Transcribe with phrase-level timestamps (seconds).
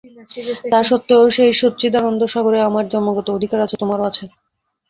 [0.71, 4.23] তা সত্ত্বেও সেই সচ্চিদানন্দ-সাগরে আমার জন্মগত অধিকার আছে, তোমারও আছে।